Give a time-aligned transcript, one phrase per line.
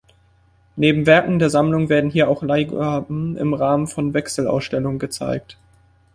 [0.77, 5.59] Neben Werken der Sammlung werden hier auch Leihgaben im Rahmen von Wechselausstellungen gezeigt.